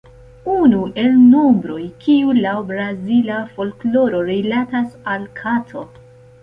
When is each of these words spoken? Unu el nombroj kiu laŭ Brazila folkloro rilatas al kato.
Unu 0.51 0.79
el 1.01 1.19
nombroj 1.33 1.83
kiu 2.05 2.35
laŭ 2.39 2.55
Brazila 2.73 3.39
folkloro 3.59 4.27
rilatas 4.33 4.99
al 5.15 5.31
kato. 5.45 5.89